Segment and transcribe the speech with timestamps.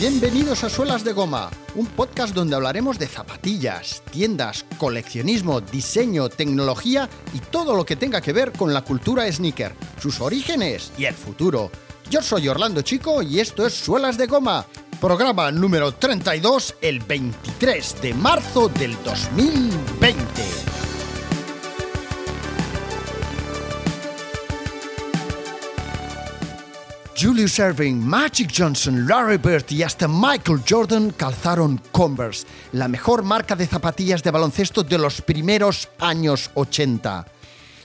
[0.00, 7.06] Bienvenidos a Suelas de Goma, un podcast donde hablaremos de zapatillas, tiendas, coleccionismo, diseño, tecnología
[7.34, 11.12] y todo lo que tenga que ver con la cultura sneaker, sus orígenes y el
[11.12, 11.70] futuro.
[12.08, 14.64] Yo soy Orlando Chico y esto es Suelas de Goma,
[15.02, 20.59] programa número 32, el 23 de marzo del 2020.
[27.20, 33.54] Julius Erving, Magic Johnson, Larry Bird y hasta Michael Jordan calzaron Converse, la mejor marca
[33.54, 37.26] de zapatillas de baloncesto de los primeros años 80.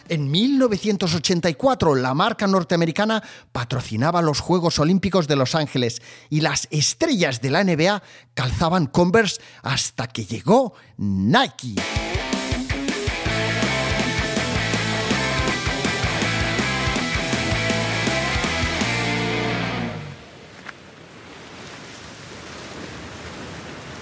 [0.08, 3.21] En 1984, la marca norteamericana
[3.52, 8.03] patrocinaba los Juegos Olímpicos de Los Ángeles y las estrellas de la NBA
[8.36, 11.75] calzaban Converse hasta que llegó Nike.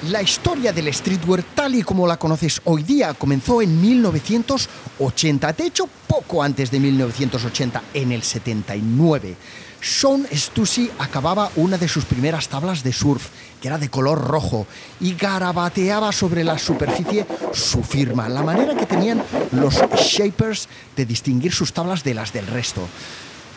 [0.09, 5.65] La historia del streetwear tal y como la conoces hoy día comenzó en 1980, de
[5.65, 9.37] hecho poco antes de 1980, en el 79.
[9.79, 13.29] Sean Stussy acababa una de sus primeras tablas de surf,
[13.61, 14.67] que era de color rojo,
[14.99, 21.53] y garabateaba sobre la superficie su firma, la manera que tenían los shapers de distinguir
[21.53, 22.81] sus tablas de las del resto.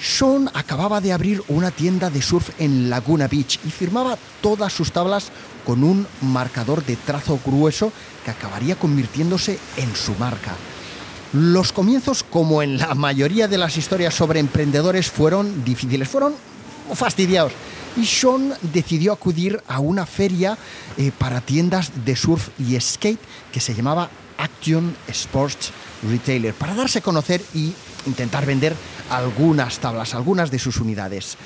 [0.01, 4.93] Sean acababa de abrir una tienda de surf en Laguna Beach y firmaba todas sus
[4.93, 5.31] tablas
[5.65, 7.93] con un marcador de trazo grueso
[8.25, 10.55] que acabaría convirtiéndose en su marca.
[11.33, 16.35] Los comienzos, como en la mayoría de las historias sobre emprendedores, fueron difíciles, fueron
[16.95, 17.53] fastidiados.
[17.97, 20.57] Y Sean decidió acudir a una feria
[20.97, 25.73] eh, para tiendas de surf y skate que se llamaba Action Sports
[26.09, 27.73] Retailer, para darse a conocer y
[28.07, 28.75] intentar vender
[29.11, 31.37] algunas tablas, algunas de sus unidades.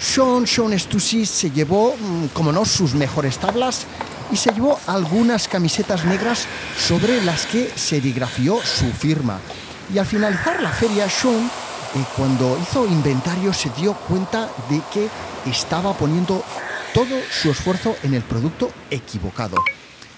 [0.00, 3.86] Sean Sean Stussy se llevó, mm, como no, sus mejores tablas
[4.30, 6.46] y se llevó algunas camisetas negras
[6.78, 9.40] sobre las que serigrafió su firma.
[9.92, 11.50] Y al finalizar la feria, Sean,
[11.94, 15.08] eh, cuando hizo inventario, se dio cuenta de que
[15.50, 16.44] estaba poniendo
[16.94, 19.56] todo su esfuerzo en el producto equivocado.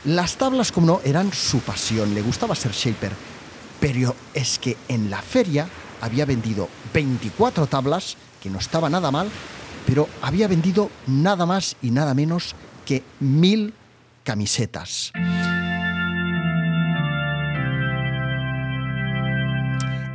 [0.04, 3.12] Las tablas, como no, eran su pasión, le gustaba ser shaper.
[3.80, 5.68] Pero es que en la feria
[6.00, 9.30] había vendido 24 tablas, que no estaba nada mal,
[9.86, 12.54] pero había vendido nada más y nada menos
[12.84, 13.74] que mil
[14.24, 15.12] camisetas.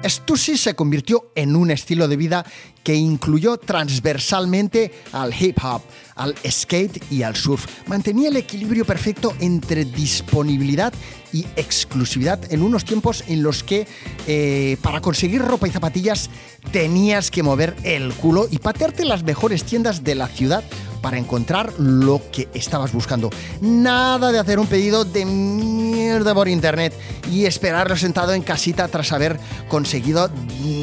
[0.07, 2.45] Stussy se convirtió en un estilo de vida
[2.83, 5.81] que incluyó transversalmente al hip hop,
[6.15, 7.65] al skate y al surf.
[7.87, 10.93] Mantenía el equilibrio perfecto entre disponibilidad
[11.33, 13.87] y exclusividad en unos tiempos en los que
[14.27, 16.29] eh, para conseguir ropa y zapatillas
[16.71, 20.63] tenías que mover el culo y patearte las mejores tiendas de la ciudad
[21.05, 23.29] para encontrar lo que estabas buscando.
[23.61, 26.93] Nada de hacer un pedido de mierda por internet
[27.31, 30.31] y esperarlo sentado en casita tras haber conseguido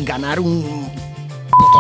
[0.05, 0.89] ganar un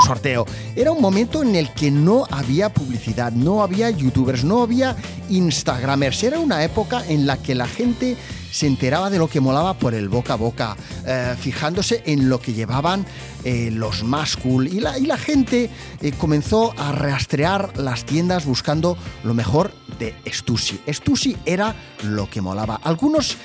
[0.04, 0.44] sorteo.
[0.74, 4.96] Era un momento en el que no había publicidad, no había youtubers, no había
[5.28, 6.20] instagramers.
[6.24, 8.16] Era una época en la que la gente
[8.52, 12.40] se enteraba de lo que molaba por el boca a boca, eh, fijándose en lo
[12.40, 13.04] que llevaban
[13.44, 14.68] eh, los más cool.
[14.68, 15.70] Y la, gente
[16.00, 20.80] eh, comenzó a rastrear las tiendas buscando lo mejor de Stussy.
[20.88, 21.74] Stussy era
[22.04, 22.78] lo que molaba.
[22.84, 23.36] Algunos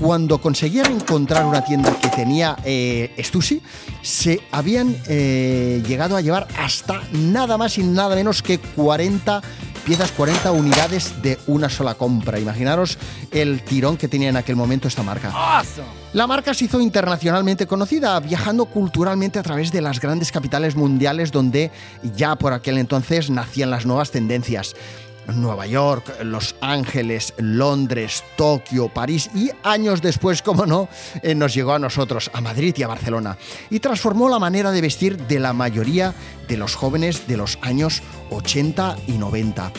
[0.00, 3.60] cuando conseguían encontrar una tienda que tenía eh, Stussy,
[4.00, 9.42] se habían llegado a llevar hasta nada más y nada menos que 40
[9.84, 12.38] piezas, 40 unidades de una sola compra.
[12.38, 12.98] Imaginaros
[13.30, 15.30] el tirón que tenía en aquel momento esta marca.
[16.12, 21.30] La marca se hizo internacionalmente conocida, viajando culturalmente a través de las grandes capitales mundiales
[21.32, 21.70] donde
[22.16, 24.74] ya por aquel entonces nacían las nuevas tendencias.
[25.28, 30.88] Nueva York, Los Ángeles, Londres, Tokio, París y años después, como no,
[31.22, 33.36] eh, nos llegó a nosotros, a Madrid y a Barcelona,
[33.70, 36.14] y transformó la manera de vestir de la mayoría
[36.48, 39.72] de los jóvenes de los años 80 y 90.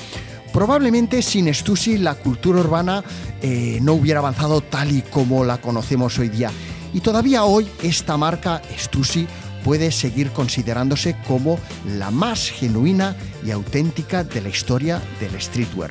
[0.52, 3.04] Probablemente sin Stussy la cultura urbana
[3.42, 6.50] eh, no hubiera avanzado tal y como la conocemos hoy día.
[6.94, 9.28] Y todavía hoy esta marca Stussy
[9.66, 11.60] puede seguir considerándose como
[11.98, 15.90] la más genuina y auténtica de la historia del streetwear.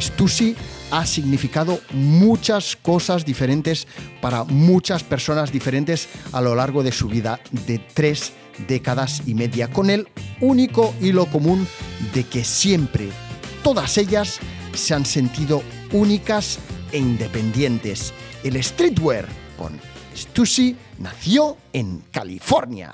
[0.00, 0.56] Stussy
[0.90, 3.86] ha significado muchas cosas diferentes
[4.22, 8.32] para muchas personas diferentes a lo largo de su vida de tres
[8.66, 10.08] décadas y media, con el
[10.40, 11.68] único hilo común
[12.14, 13.10] de que siempre
[13.62, 14.38] todas ellas
[14.72, 15.62] se han sentido
[15.92, 16.58] únicas
[16.92, 18.14] e independientes.
[18.42, 19.28] El streetwear
[19.58, 22.92] con Stussy nació en California.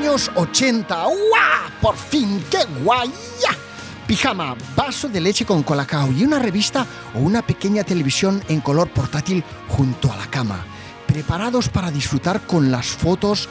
[0.00, 1.04] años 80.
[1.04, 1.12] ¡Guau!
[1.80, 2.42] ¡Por fin!
[2.50, 3.12] ¡Qué guay!
[4.06, 6.84] Pijama, vaso de leche con colacao y una revista
[7.14, 10.64] o una pequeña televisión en color portátil junto a la cama.
[11.10, 13.48] Preparados para disfrutar con las fotos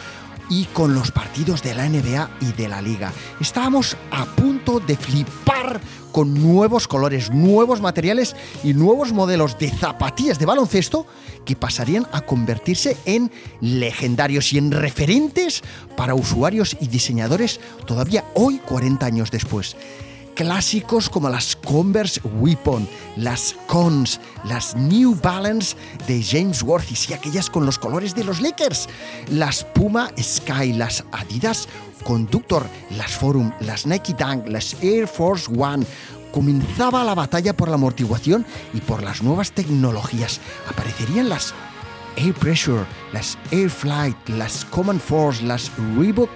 [0.50, 3.12] y con los partidos de la NBA y de la liga.
[3.42, 5.82] Estábamos a punto de flipar
[6.14, 8.34] con nuevos colores, nuevos materiales
[8.64, 11.06] y nuevos modelos de zapatillas de baloncesto
[11.44, 13.30] que pasarían a convertirse en
[13.60, 15.62] legendarios y en referentes
[15.98, 19.76] para usuarios y diseñadores todavía hoy 40 años después
[20.36, 25.76] clásicos como las Converse Weapon, las Cons, las New Balance
[26.08, 28.88] de James Worthy y aquellas con los colores de los Lakers,
[29.30, 31.68] las Puma Sky, las Adidas
[32.04, 35.86] Conductor, las Forum, las Nike Dunk, las Air Force One.
[36.32, 40.40] Comenzaba la batalla por la amortiguación y por las nuevas tecnologías.
[40.70, 41.54] Aparecerían las
[42.16, 46.30] Air Pressure, las Air Flight, las Common Force, las Reebok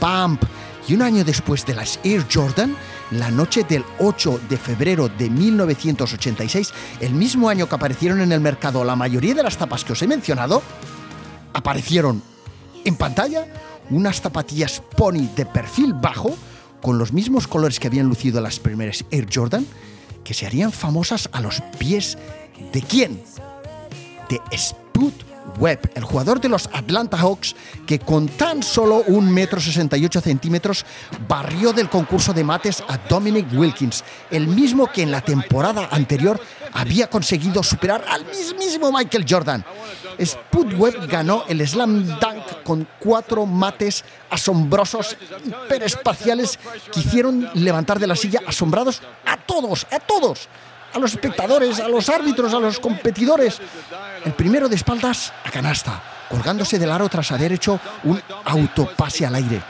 [0.00, 0.42] Pump.
[0.88, 2.74] Y un año después de las Air Jordan,
[3.10, 8.40] la noche del 8 de febrero de 1986, el mismo año que aparecieron en el
[8.40, 10.62] mercado la mayoría de las tapas que os he mencionado,
[11.52, 12.22] aparecieron
[12.86, 13.46] en pantalla
[13.90, 16.34] unas zapatillas pony de perfil bajo,
[16.80, 19.66] con los mismos colores que habían lucido las primeras Air Jordan,
[20.24, 22.16] que se harían famosas a los pies
[22.72, 23.22] de quién?
[24.30, 25.12] De Spud
[25.58, 27.54] Webb, el jugador de los Atlanta Hawks,
[27.86, 30.84] que con tan solo un metro 68 centímetros
[31.26, 36.40] barrió del concurso de mates a Dominic Wilkins, el mismo que en la temporada anterior
[36.72, 39.64] había conseguido superar al mismísimo Michael Jordan.
[40.20, 46.58] Spud Webb ganó el Slam Dunk con cuatro mates asombrosos, hiperespaciales,
[46.92, 50.48] que hicieron levantar de la silla asombrados a todos, a todos
[50.92, 53.60] a los espectadores, a los árbitros, a los competidores.
[54.24, 59.34] El primero de espaldas a canasta, colgándose del aro tras haber hecho un autopase al
[59.34, 59.60] aire.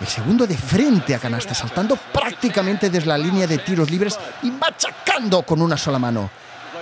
[0.00, 4.50] El segundo de frente a canasta, saltando prácticamente desde la línea de tiros libres y
[4.50, 6.28] machacando con una sola mano.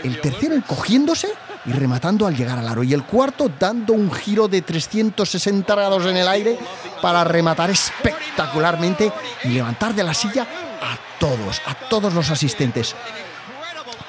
[0.02, 1.28] El tercero encogiéndose
[1.66, 2.82] y rematando al llegar al aro.
[2.82, 6.58] Y el cuarto dando un giro de 360 grados en el aire
[7.02, 9.12] para rematar espectacularmente
[9.44, 10.46] y levantar de la silla
[10.80, 12.94] a todos, a todos los asistentes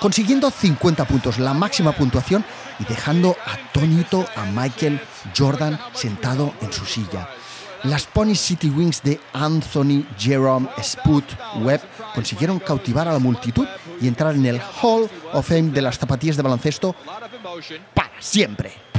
[0.01, 2.43] consiguiendo 50 puntos, la máxima puntuación,
[2.79, 4.99] y dejando atónito a Michael
[5.37, 7.29] Jordan sentado en su silla.
[7.83, 11.25] Las Pony City Wings de Anthony Jerome Sput
[11.61, 11.81] Webb
[12.15, 13.67] consiguieron cautivar a la multitud
[14.01, 16.95] y entrar en el Hall of Fame de las zapatillas de baloncesto
[17.93, 18.90] para siempre.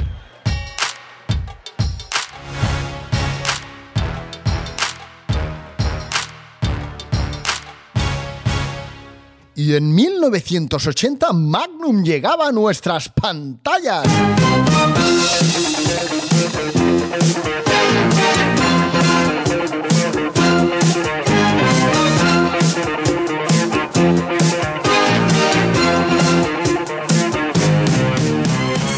[9.64, 14.04] Y en 1980 Magnum llegaba a nuestras pantallas.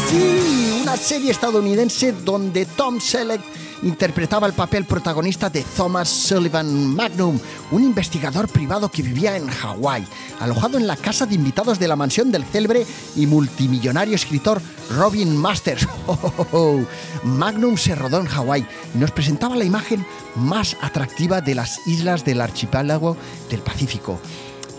[0.09, 3.41] Sí, una serie estadounidense donde Tom Selleck
[3.83, 7.39] interpretaba el papel protagonista de Thomas Sullivan Magnum,
[7.71, 10.05] un investigador privado que vivía en Hawái,
[10.39, 15.35] alojado en la casa de invitados de la mansión del célebre y multimillonario escritor Robin
[15.35, 15.87] Masters.
[17.23, 20.05] Magnum se rodó en Hawái y nos presentaba la imagen
[20.35, 23.17] más atractiva de las islas del archipiélago
[23.49, 24.19] del Pacífico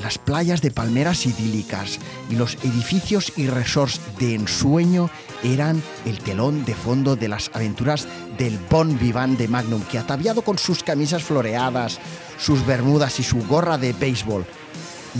[0.02, 1.98] las playas de palmeras idílicas
[2.30, 5.10] y los edificios y resorts de ensueño
[5.42, 8.06] eran el telón de fondo de las aventuras
[8.38, 11.98] del Bon Vivant de Magnum, que ataviado con sus camisas floreadas,
[12.38, 14.44] sus bermudas y su gorra de béisbol,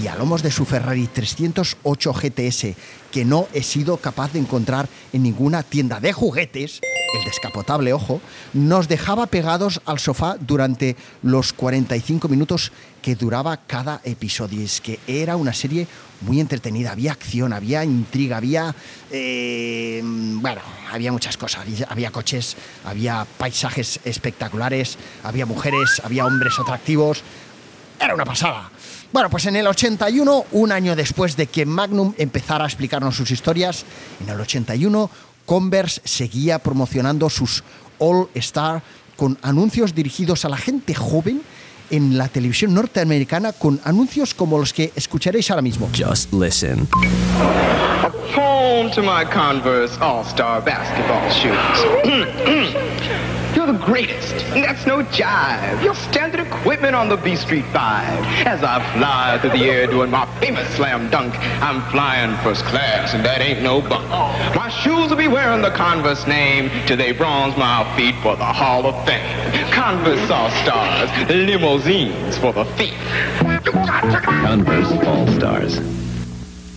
[0.02, 2.76] y a lomos de su Ferrari 308 GTS,
[3.10, 6.80] que no he sido capaz de encontrar en ninguna tienda de juguetes,
[7.14, 8.20] el descapotable, ojo,
[8.52, 12.72] nos dejaba pegados al sofá durante los 45 minutos
[13.02, 14.62] que duraba cada episodio.
[14.62, 15.86] Es que era una serie
[16.22, 18.74] muy entretenida, había acción, había intriga, había...
[19.10, 20.60] Eh, bueno,
[20.90, 27.22] había muchas cosas, había, coches, había paisajes espectaculares, había mujeres, había hombres atractivos.
[28.00, 28.70] Era una pasada.
[29.12, 33.30] Bueno, pues en el 81, un año después de que Magnum empezara a explicarnos sus
[33.30, 33.84] historias,
[34.20, 35.10] en el 81
[35.46, 37.64] Converse seguía promocionando sus
[37.98, 38.82] All Star
[39.16, 41.40] con anuncios dirigidos a la gente joven
[41.90, 45.88] en la televisión norteamericana con anuncios como los que escucharéis ahora mismo.
[45.96, 46.86] Just listen.
[48.36, 52.76] Home to my Converse All-Star basketball shoes.
[53.56, 55.82] You're the greatest, and that's no jive.
[55.82, 58.46] You're standard equipment on the B Street 5.
[58.46, 63.14] As I fly through the air doing my famous slam dunk, I'm flying first class,
[63.14, 64.10] and that ain't no bunk.
[64.54, 68.44] My shoes will be wearing the Converse name till they bronze my feet for the
[68.44, 69.72] Hall of Fame.
[69.72, 72.92] Converse All Stars, limousines for the thief.
[73.64, 76.05] Converse All Stars.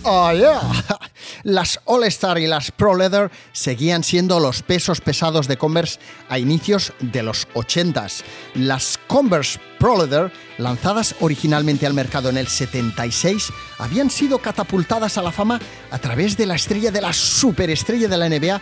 [0.02, 0.60] Oh, yeah.
[1.42, 6.38] Las All Star y las Pro Leather seguían siendo los pesos pesados de Converse a
[6.38, 8.22] inicios de los 80s.
[8.54, 15.22] Las Converse Pro Leather, lanzadas originalmente al mercado en el 76, habían sido catapultadas a
[15.22, 18.60] la fama a través de la estrella de la superestrella de la NBA,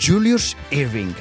[0.00, 1.12] Julius Irving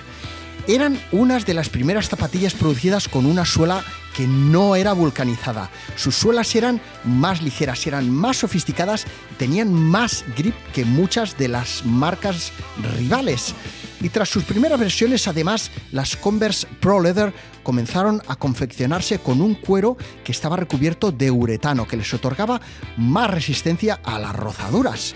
[0.69, 3.83] eran unas de las primeras zapatillas producidas con una suela
[4.15, 5.71] que no era vulcanizada.
[5.95, 9.05] Sus suelas eran más ligeras, eran más sofisticadas,
[9.39, 12.51] tenían más grip que muchas de las marcas
[12.97, 13.55] rivales.
[13.99, 17.33] Y tras sus primeras versiones, además, las Converse Pro Leather
[17.63, 22.61] comenzaron a confeccionarse con un cuero que estaba recubierto de uretano, que les otorgaba
[22.95, 25.15] más resistencia a las rozaduras.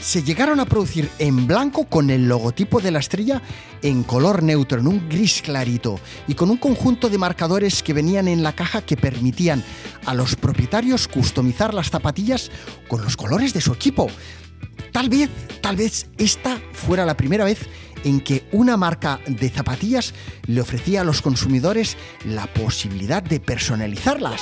[0.00, 3.42] Se llegaron a producir en blanco con el logotipo de la estrella
[3.82, 8.26] en color neutro, en un gris clarito, y con un conjunto de marcadores que venían
[8.26, 9.62] en la caja que permitían
[10.06, 12.50] a los propietarios customizar las zapatillas
[12.88, 14.08] con los colores de su equipo.
[14.90, 15.28] Tal vez,
[15.60, 17.60] tal vez esta fuera la primera vez
[18.02, 20.14] en que una marca de zapatillas
[20.46, 24.40] le ofrecía a los consumidores la posibilidad de personalizarlas.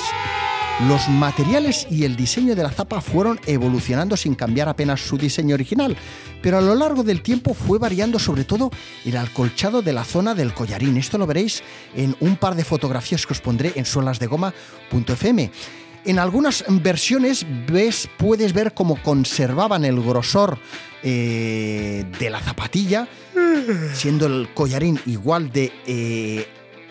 [0.87, 5.55] Los materiales y el diseño de la zapa fueron evolucionando sin cambiar apenas su diseño
[5.57, 5.97] original,
[6.41, 8.71] pero a lo largo del tiempo fue variando sobre todo
[9.05, 10.97] el alcolchado de la zona del collarín.
[10.97, 11.65] Esto lo veréis
[11.97, 15.51] en un par de fotografías que os pondré en suelasdegoma.fm.
[16.05, 20.59] En algunas versiones ves, puedes ver cómo conservaban el grosor
[21.03, 23.09] eh, de la zapatilla,
[23.95, 26.47] siendo el collarín igual de eh,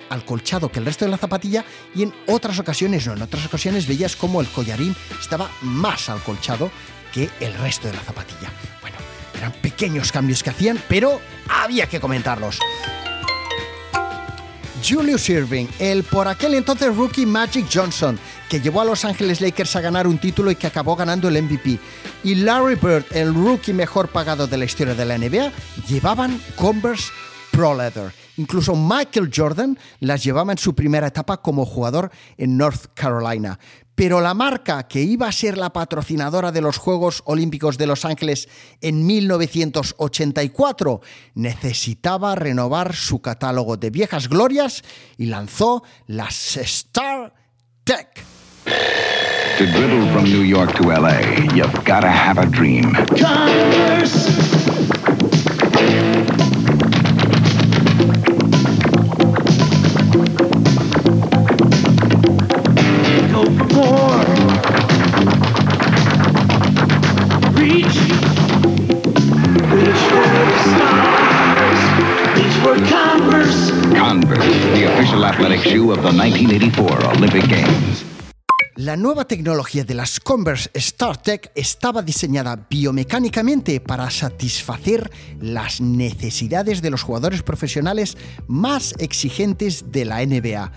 [0.10, 3.88] alcolchado que el resto de la zapatilla y en otras ocasiones no, en otras ocasiones
[3.88, 6.72] veías como el collarín estaba más alcolchado
[7.14, 8.52] que el resto de la zapatilla.
[8.82, 8.98] Bueno,
[9.38, 12.60] eran pequeños cambios que hacían, pero había que comentarlos.
[14.88, 18.18] Julius Irving, el por aquel entonces rookie Magic Johnson,
[18.50, 21.42] que llevó a Los Ángeles Lakers a ganar un título y que acabó ganando el
[21.42, 21.80] MVP,
[22.24, 25.52] y Larry Bird, el rookie mejor pagado de la historia de la NBA,
[25.88, 27.12] llevaban Converse
[27.52, 28.27] Pro Leather.
[28.38, 33.60] Incluso Michael Jordan las llevaba en su primera etapa como jugador en North Carolina.
[33.96, 38.06] Pero la marca que iba a ser la patrocinadora de los Juegos Olímpicos de Los
[38.06, 38.48] Ángeles
[38.80, 41.02] en 1984
[41.34, 44.84] necesitaba renovar su catálogo de viejas glorias
[45.18, 47.34] y lanzó las Star
[47.84, 48.24] Tech.
[49.58, 51.20] To dribble from New York to LA,
[51.56, 52.94] you've gotta have a dream.
[53.10, 54.77] Go
[75.58, 78.06] of the 1984 Olympic Games.
[78.76, 85.10] La nueva tecnología de las Converse StarTech estaba diseñada biomecánicamente para satisfacer
[85.42, 90.72] las necesidades de los jugadores profesionales más exigentes de la NBA.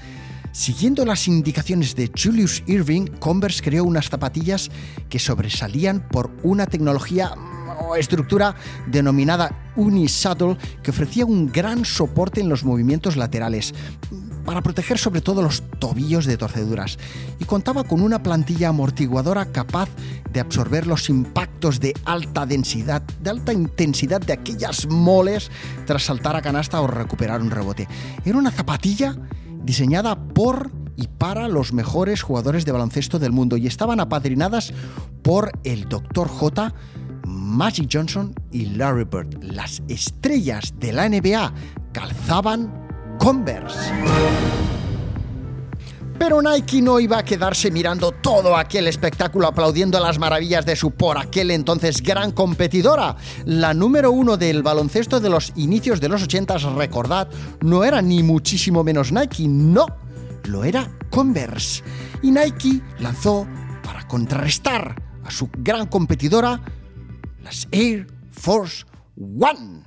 [0.53, 4.71] Siguiendo las indicaciones de Julius Irving, Converse creó unas zapatillas
[5.11, 7.35] que sobresalían por una tecnología
[7.87, 8.55] o estructura
[8.87, 13.75] denominada Unisaddle que ofrecía un gran soporte en los movimientos laterales
[14.45, 16.99] para proteger sobre todo los tobillos de torceduras
[17.39, 19.89] y contaba con una plantilla amortiguadora capaz
[20.33, 25.51] de absorber los impactos de alta densidad, de alta intensidad de aquellas moles
[25.87, 27.89] tras saltar a canasta o recuperar un rebote.
[28.25, 29.17] Era una zapatilla
[29.63, 34.73] diseñada por y para los mejores jugadores de baloncesto del mundo y estaban apadrinadas
[35.23, 36.29] por el Dr.
[36.29, 36.75] J.
[37.27, 39.43] Magic Johnson y Larry Bird.
[39.43, 41.53] Las estrellas de la NBA
[41.93, 42.90] calzaban
[43.21, 43.93] Converse.
[46.19, 50.93] Pero Nike no iba a quedarse mirando todo aquel espectáculo aplaudiendo las maravillas de su
[50.93, 53.17] por aquel entonces gran competidora.
[53.45, 57.29] La número uno del baloncesto de los inicios de los 80, recordad,
[57.61, 59.85] no era ni muchísimo menos Nike, no,
[60.45, 61.83] lo era Converse.
[62.23, 63.47] Y Nike lanzó,
[63.85, 64.97] para contrarrestar
[65.27, 66.59] a su gran competidora,
[67.43, 68.87] las Air Force
[69.19, 69.83] One.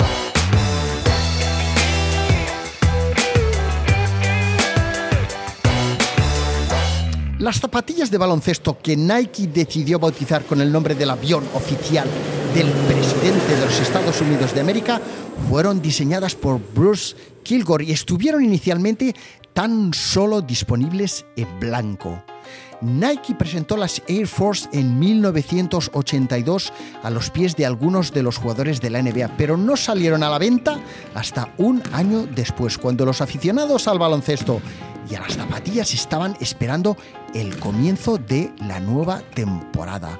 [7.44, 12.08] Las zapatillas de baloncesto que Nike decidió bautizar con el nombre del avión oficial
[12.56, 15.02] del presidente de los Estados Unidos de América
[15.50, 19.14] fueron diseñadas por Bruce Kilgore y estuvieron inicialmente
[19.52, 22.24] tan solo disponibles en blanco.
[22.84, 28.82] Nike presentó las Air Force en 1982 a los pies de algunos de los jugadores
[28.82, 30.80] de la NBA, pero no salieron a la venta
[31.16, 34.62] hasta un año después, cuando los aficionados al baloncesto
[35.10, 36.98] y a las zapatillas estaban esperando
[37.34, 40.20] el comienzo de la nueva temporada.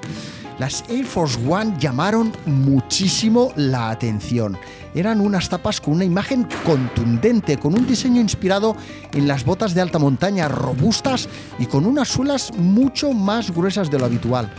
[0.58, 4.56] Las Air Force One llamaron muchísimo la atención.
[4.94, 8.76] Eran unas tapas con una imagen contundente, con un diseño inspirado
[9.12, 13.98] en las botas de alta montaña robustas y con unas suelas mucho más gruesas de
[13.98, 14.52] lo habitual.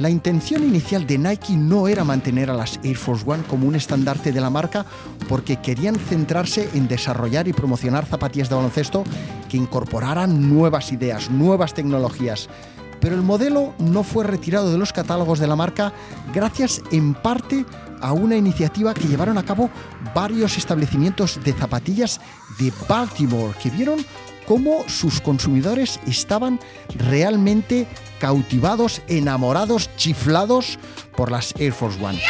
[0.00, 3.74] La intención inicial de Nike no era mantener a las Air Force One como un
[3.74, 4.86] estandarte de la marca
[5.28, 9.04] porque querían centrarse en desarrollar y promocionar zapatillas de baloncesto
[9.50, 12.48] que incorporaran nuevas ideas, nuevas tecnologías.
[12.98, 15.92] Pero el modelo no fue retirado de los catálogos de la marca
[16.32, 17.66] gracias en parte
[18.00, 19.70] a una iniciativa que llevaron a cabo
[20.14, 22.20] varios establecimientos de zapatillas
[22.58, 24.04] de Baltimore que vieron
[24.46, 26.58] cómo sus consumidores estaban
[26.96, 27.86] realmente
[28.18, 30.78] cautivados, enamorados, chiflados
[31.16, 32.20] por las Air Force One.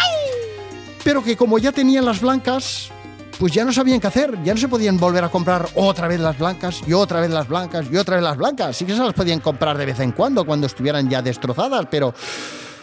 [1.03, 2.91] Pero que como ya tenían las blancas,
[3.39, 6.21] pues ya no sabían qué hacer, ya no se podían volver a comprar otra vez
[6.21, 8.77] las blancas y otra vez las blancas y otra vez las blancas.
[8.77, 12.13] Sí que se las podían comprar de vez en cuando cuando estuvieran ya destrozadas, pero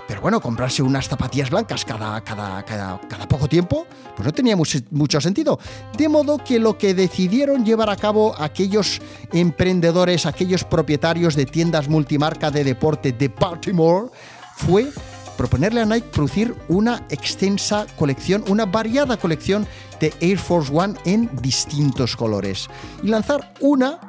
[0.08, 3.86] pero bueno, comprarse unas zapatillas blancas cada, cada, cada, poco tiempo,
[4.16, 5.60] pues no tenía mucho, mucho, sentido.
[5.98, 9.02] De modo que lo que decidieron llevar a cabo aquellos
[9.34, 14.10] emprendedores, aquellos propietarios de tiendas multimarca de deporte de Baltimore,
[14.56, 14.90] fue
[15.38, 19.68] proponerle a Nike producir una extensa colección, una variada colección
[20.00, 22.68] de Air Force One en distintos colores
[23.04, 24.00] y lanzar una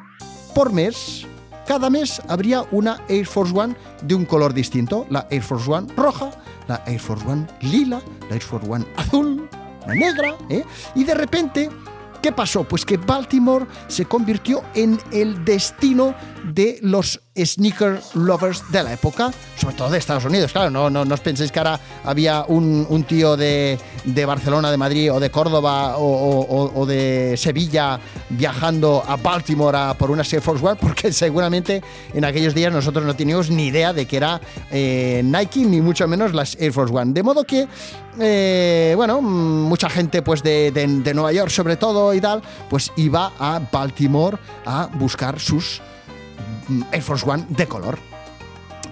[0.55, 1.26] por mes
[1.69, 5.07] cada mes habría una Air Force One de un color distinto.
[5.11, 6.31] La Air Force One roja,
[6.67, 9.47] la Air Force One lila, la Air Force One azul,
[9.87, 10.35] la negra.
[10.49, 10.65] ¿eh?
[10.95, 11.69] Y de repente,
[12.23, 12.65] ¿qué pasó?
[12.65, 16.15] Pues que Baltimore se convirtió en el destino
[16.54, 20.53] de los sneaker lovers de la época, sobre todo de Estados Unidos.
[20.53, 23.79] Claro, no, no, no os penséis que ahora había un, tío de,
[24.27, 30.43] Barcelona, de Madrid o de Córdoba o, de Sevilla viajando a Baltimore por una Air
[30.43, 34.41] Force One, porque seguramente en aquellos días nosotros no teníamos ni idea de que era
[34.71, 37.13] eh, Nike, ni mucho menos las Air Force One.
[37.13, 37.69] De modo que,
[38.19, 43.33] eh, bueno, mucha gente pues de, de Nueva York sobre todo y tal, pues iba
[43.39, 45.81] a Baltimore a buscar sus
[46.93, 47.99] Air Force One de color.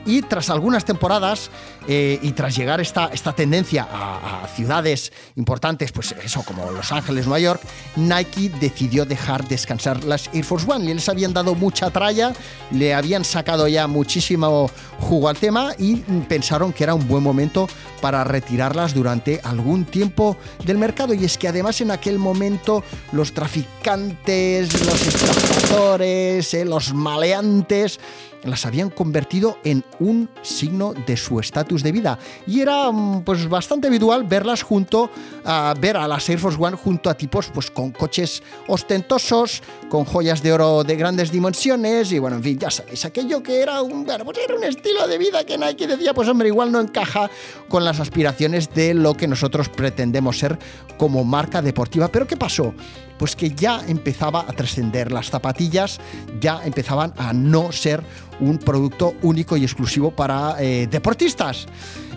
[0.06, 1.50] Y tras algunas temporadas
[1.88, 7.26] eh, y tras llegar esta, esta tendencia a, ciudades importantes, pues eso, como Los Ángeles,
[7.26, 7.60] Nueva York,
[7.96, 10.94] Nike decidió dejar descansar las Air Force One.
[10.94, 12.32] Les habían dado mucha tralla,
[12.70, 15.96] le habían sacado ya muchísimo jugo al tema y
[16.28, 17.68] pensaron que era un buen momento
[18.00, 21.14] para retirarlas durante algún tiempo del mercado.
[21.14, 27.98] Y es que además en aquel momento los traficantes, los estafadores, eh, los maleantes,
[28.46, 32.90] las habían convertido en un signo de su estatus de vida y era
[33.24, 35.10] pues bastante habitual verlas junto
[35.44, 40.04] a ver a las Air Force One junto a tipos pues con coches ostentosos, con
[40.04, 43.82] joyas de oro de grandes dimensiones y bueno, en fin, ya sabéis, aquello que era
[43.82, 47.30] un, era un estilo de vida que Nike decía, pues hombre, igual no encaja
[47.68, 50.58] con las aspiraciones de lo que nosotros pretendemos ser
[50.98, 52.08] como marca deportiva.
[52.08, 52.74] Pero ¿qué pasó?
[53.18, 55.98] Pues que ya empezaba a trascender las zapatillas,
[56.40, 58.02] ya empezaban a no ser
[58.40, 61.66] un producto único y exclusivo para eh, deportistas.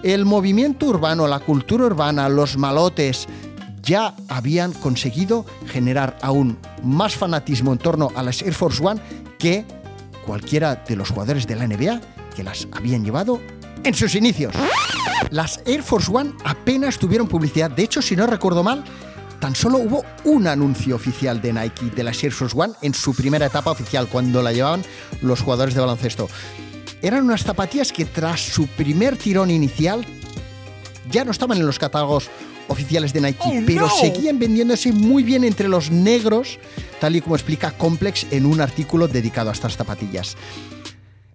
[0.03, 3.27] El movimiento urbano, la cultura urbana, los malotes,
[3.81, 9.01] ya habían conseguido generar aún más fanatismo en torno a las Air Force One
[9.37, 9.65] que
[10.25, 12.01] cualquiera de los jugadores de la NBA
[12.35, 13.41] que las habían llevado
[13.83, 14.53] en sus inicios.
[15.31, 18.83] Las Air Force One apenas tuvieron publicidad, de hecho, si no recuerdo mal,
[19.39, 23.13] tan solo hubo un anuncio oficial de Nike de la Air Force One en su
[23.13, 24.83] primera etapa oficial, cuando la llevaban
[25.21, 26.29] los jugadores de baloncesto.
[27.01, 30.05] Eran unas zapatillas que tras su primer tirón inicial
[31.09, 32.29] ya no estaban en los catálogos
[32.67, 33.89] oficiales de Nike, oh, pero no.
[33.89, 36.59] seguían vendiéndose muy bien entre los negros,
[36.99, 40.37] tal y como explica Complex en un artículo dedicado a estas zapatillas.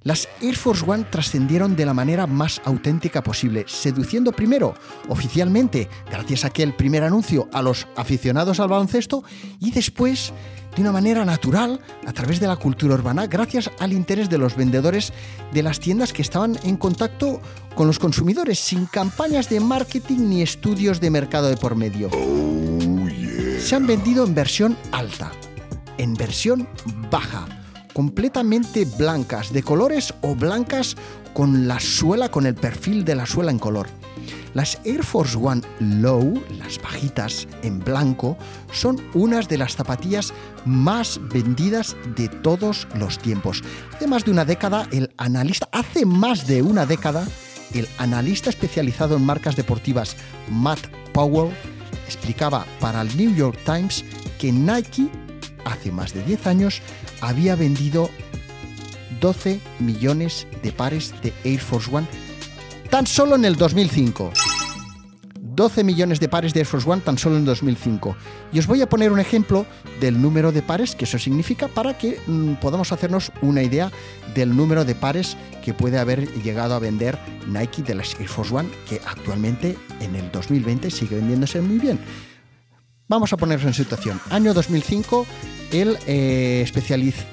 [0.05, 4.75] Las Air Force One trascendieron de la manera más auténtica posible, seduciendo primero,
[5.09, 9.25] oficialmente, gracias a aquel primer anuncio, a los aficionados al baloncesto
[9.61, 10.35] y después,
[10.77, 14.57] de una manera natural, a través de la cultura urbana, gracias al interés de los
[14.57, 15.15] vendedores
[15.55, 17.41] de las tiendas que estaban en contacto
[17.75, 22.11] con los consumidores, sin campañas de marketing ni estudios de mercado de por medio.
[22.13, 23.59] Oh, yeah.
[23.59, 25.33] Se han vendido en versión alta,
[25.97, 26.69] en versión
[27.11, 27.64] baja
[27.95, 30.97] completamente blancas, de colores o blancas
[31.33, 33.89] con la suela, con el perfil de la suela en color.
[34.53, 38.37] Las Air Force One Low, las bajitas en blanco,
[38.73, 40.33] son unas de las zapatillas
[40.65, 43.63] más vendidas de todos los tiempos.
[43.95, 47.27] Hace más de una década, el analista, hace más de una década,
[47.73, 50.17] el analista especializado en marcas deportivas
[50.49, 51.53] Matt Powell
[52.07, 54.05] explicaba para el New York Times
[54.39, 55.09] que Nike
[55.65, 56.83] hace más de 10 años
[57.21, 58.11] había vendido
[59.21, 62.07] 12 millones de pares de Air Force One
[62.91, 64.33] tan solo en el 2005.
[65.55, 68.17] 12 millones de pares de Air Force One tan solo en 2005.
[68.53, 69.67] Y os voy a poner un ejemplo
[70.01, 73.91] del número de pares que eso significa para que mm, podamos hacernos una idea
[74.35, 78.55] del número de pares que puede haber llegado a vender Nike de las Air Force
[78.55, 82.01] One, que actualmente en el 2020 sigue vendiéndose muy bien.
[83.07, 84.19] Vamos a ponernos en situación.
[84.31, 85.27] Año 2005,
[85.73, 86.67] el, eh,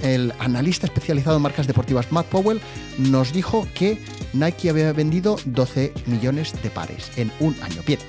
[0.02, 2.60] el analista especializado en marcas deportivas Matt Powell
[2.98, 3.98] nos dijo que
[4.34, 7.82] Nike había vendido 12 millones de pares en un año.
[7.88, 8.00] Bien.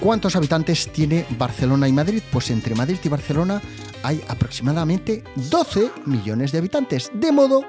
[0.00, 2.22] ¿Cuántos habitantes tiene Barcelona y Madrid?
[2.32, 3.62] Pues entre Madrid y Barcelona
[4.02, 7.12] hay aproximadamente 12 millones de habitantes.
[7.14, 7.64] De modo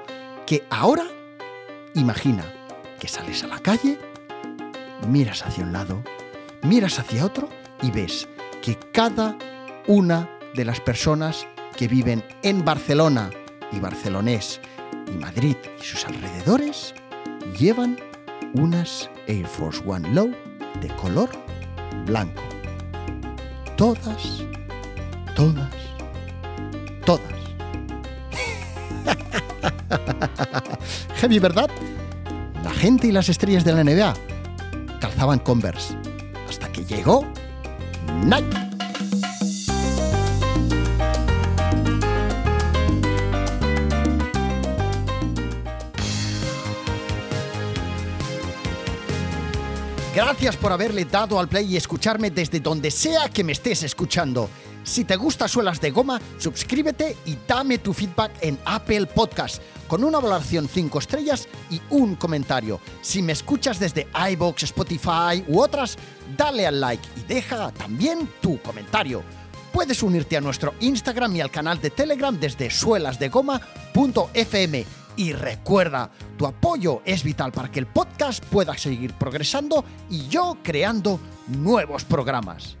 [0.46, 1.04] que ahora,
[1.94, 2.44] imagina
[2.98, 3.98] que sales a la calle,
[5.06, 6.02] miras hacia un lado,
[6.62, 8.28] miras hacia otro y ves
[8.62, 9.36] que cada
[9.86, 13.30] una de las personas que viven en Barcelona
[13.72, 14.60] y Barcelonés
[15.12, 16.94] y Madrid y sus alrededores
[17.58, 17.98] llevan
[18.54, 20.30] unas Air Force One Low
[20.80, 21.30] de color
[22.06, 22.42] blanco.
[23.76, 24.44] Todas,
[25.34, 25.74] todas,
[27.04, 27.22] todas.
[31.16, 31.70] Heavy, ¿verdad?
[32.62, 34.14] La gente y las estrellas de la NBA
[35.00, 35.96] calzaban Converse
[36.48, 37.26] hasta que llegó
[38.24, 38.62] Nike.
[50.14, 54.50] Gracias por haberle dado al play y escucharme desde donde sea que me estés escuchando.
[54.84, 60.02] Si te gusta Suelas de Goma, suscríbete y dame tu feedback en Apple Podcast con
[60.04, 62.80] una valoración 5 estrellas y un comentario.
[63.00, 65.96] Si me escuchas desde iBox, Spotify u otras,
[66.36, 69.22] dale al like y deja también tu comentario.
[69.72, 74.86] Puedes unirte a nuestro Instagram y al canal de Telegram desde suelasdegoma.fm.
[75.14, 80.56] Y recuerda, tu apoyo es vital para que el podcast pueda seguir progresando y yo
[80.62, 82.76] creando nuevos programas.